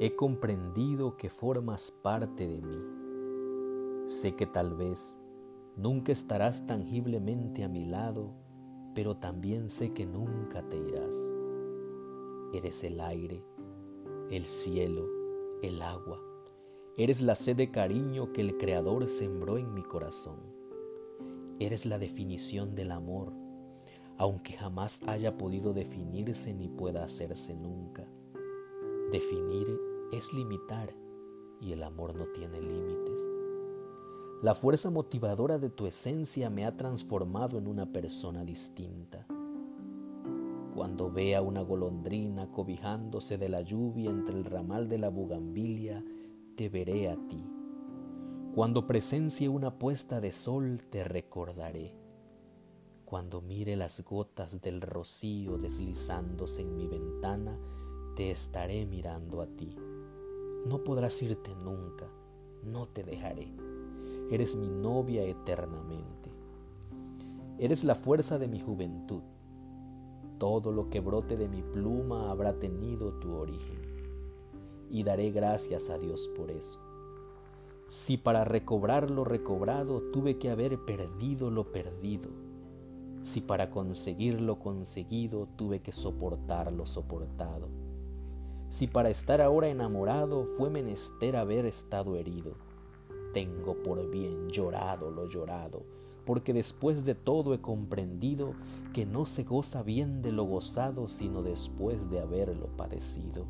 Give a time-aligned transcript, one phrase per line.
[0.00, 4.08] He comprendido que formas parte de mí.
[4.08, 5.16] Sé que tal vez
[5.76, 8.34] nunca estarás tangiblemente a mi lado,
[8.96, 11.16] pero también sé que nunca te irás.
[12.52, 13.44] Eres el aire,
[14.32, 15.06] el cielo,
[15.62, 16.20] el agua.
[16.96, 20.40] Eres la sed de cariño que el Creador sembró en mi corazón.
[21.60, 23.32] Eres la definición del amor,
[24.18, 28.08] aunque jamás haya podido definirse ni pueda hacerse nunca.
[29.14, 30.92] Definir es limitar
[31.60, 33.20] y el amor no tiene límites.
[34.42, 39.24] La fuerza motivadora de tu esencia me ha transformado en una persona distinta.
[40.74, 46.04] Cuando vea una golondrina cobijándose de la lluvia entre el ramal de la bugambilia,
[46.56, 47.46] te veré a ti.
[48.52, 51.94] Cuando presencie una puesta de sol, te recordaré.
[53.04, 57.56] Cuando mire las gotas del rocío deslizándose en mi ventana,
[58.14, 59.76] te estaré mirando a ti.
[60.66, 62.06] No podrás irte nunca,
[62.62, 63.52] no te dejaré.
[64.30, 66.30] Eres mi novia eternamente.
[67.58, 69.22] Eres la fuerza de mi juventud.
[70.38, 73.80] Todo lo que brote de mi pluma habrá tenido tu origen.
[74.90, 76.78] Y daré gracias a Dios por eso.
[77.88, 82.30] Si para recobrar lo recobrado tuve que haber perdido lo perdido,
[83.22, 87.68] si para conseguir lo conseguido tuve que soportar lo soportado,
[88.68, 92.54] si para estar ahora enamorado fue menester haber estado herido,
[93.32, 95.82] tengo por bien llorado lo llorado,
[96.24, 98.54] porque después de todo he comprendido
[98.92, 103.44] que no se goza bien de lo gozado sino después de haberlo padecido.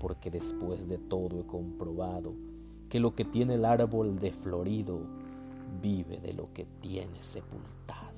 [0.00, 2.34] Porque después de todo he comprobado
[2.88, 5.00] que lo que tiene el árbol de florido
[5.80, 8.11] vive de lo que tiene sepultado.